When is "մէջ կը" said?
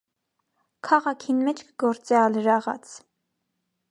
1.49-1.77